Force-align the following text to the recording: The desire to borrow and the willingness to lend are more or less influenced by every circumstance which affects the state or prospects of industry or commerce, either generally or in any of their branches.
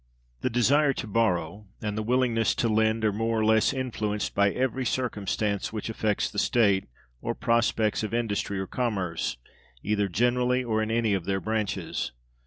The 0.39 0.49
desire 0.49 0.93
to 0.93 1.05
borrow 1.05 1.67
and 1.79 1.95
the 1.95 2.01
willingness 2.01 2.55
to 2.55 2.67
lend 2.67 3.05
are 3.05 3.13
more 3.13 3.37
or 3.37 3.45
less 3.45 3.71
influenced 3.71 4.33
by 4.33 4.49
every 4.49 4.83
circumstance 4.83 5.71
which 5.71 5.91
affects 5.91 6.27
the 6.27 6.39
state 6.39 6.85
or 7.21 7.35
prospects 7.35 8.01
of 8.01 8.11
industry 8.11 8.57
or 8.57 8.65
commerce, 8.65 9.37
either 9.83 10.07
generally 10.09 10.63
or 10.63 10.81
in 10.81 10.89
any 10.89 11.13
of 11.13 11.25
their 11.25 11.39
branches. 11.39 12.13